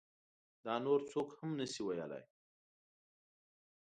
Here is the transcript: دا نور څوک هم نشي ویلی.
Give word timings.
دا 0.65 0.75
نور 0.85 0.99
څوک 1.11 1.27
هم 1.39 1.49
نشي 1.59 1.81
ویلی. 1.83 2.23